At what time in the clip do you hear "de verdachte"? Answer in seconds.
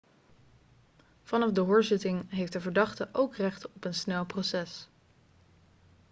2.53-3.09